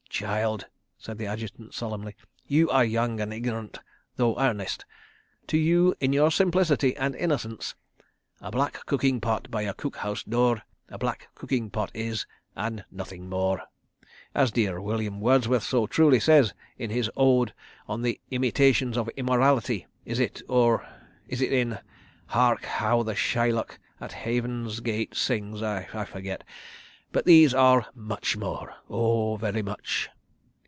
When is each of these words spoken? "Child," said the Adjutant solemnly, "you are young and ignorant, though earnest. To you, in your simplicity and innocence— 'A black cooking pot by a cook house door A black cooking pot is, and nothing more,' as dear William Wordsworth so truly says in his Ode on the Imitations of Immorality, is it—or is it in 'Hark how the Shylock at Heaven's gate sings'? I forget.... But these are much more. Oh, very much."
"Child," 0.21 0.67
said 0.99 1.17
the 1.17 1.25
Adjutant 1.25 1.73
solemnly, 1.73 2.15
"you 2.45 2.69
are 2.69 2.85
young 2.85 3.19
and 3.19 3.33
ignorant, 3.33 3.79
though 4.17 4.37
earnest. 4.39 4.85
To 5.47 5.57
you, 5.57 5.95
in 5.99 6.13
your 6.13 6.29
simplicity 6.29 6.95
and 6.95 7.15
innocence— 7.15 7.73
'A 8.39 8.51
black 8.51 8.85
cooking 8.85 9.19
pot 9.19 9.49
by 9.49 9.63
a 9.63 9.73
cook 9.73 9.95
house 9.95 10.21
door 10.21 10.61
A 10.89 10.99
black 10.99 11.29
cooking 11.33 11.71
pot 11.71 11.89
is, 11.95 12.27
and 12.55 12.85
nothing 12.91 13.29
more,' 13.29 13.63
as 14.35 14.51
dear 14.51 14.79
William 14.79 15.21
Wordsworth 15.21 15.63
so 15.63 15.87
truly 15.87 16.19
says 16.19 16.53
in 16.77 16.91
his 16.91 17.09
Ode 17.17 17.55
on 17.87 18.03
the 18.03 18.21
Imitations 18.29 18.97
of 18.97 19.09
Immorality, 19.17 19.87
is 20.05 20.19
it—or 20.19 20.85
is 21.29 21.41
it 21.41 21.51
in 21.51 21.79
'Hark 22.27 22.65
how 22.65 23.01
the 23.01 23.15
Shylock 23.15 23.79
at 23.99 24.11
Heaven's 24.11 24.81
gate 24.81 25.15
sings'? 25.15 25.63
I 25.63 26.05
forget.... 26.05 26.43
But 27.13 27.25
these 27.25 27.53
are 27.53 27.87
much 27.93 28.37
more. 28.37 28.73
Oh, 28.89 29.35
very 29.35 29.61
much." 29.61 30.07